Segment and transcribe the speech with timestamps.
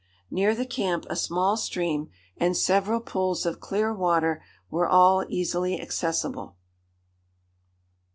[0.31, 5.79] Near the camp a small stream, and several pools of clear water, were all easily
[5.79, 6.55] accessible.